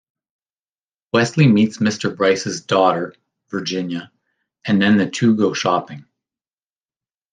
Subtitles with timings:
[1.13, 2.17] Wesley meets Mr.
[2.17, 3.13] Bryce's daughter,
[3.51, 4.11] Virginia,
[4.65, 6.05] and then the two go shopping.